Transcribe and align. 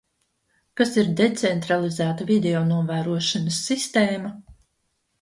Kas 0.81 0.93
ir 1.01 1.11
decentralizēta 1.19 2.29
videonovērošanas 2.33 3.63
sistēma? 3.71 4.37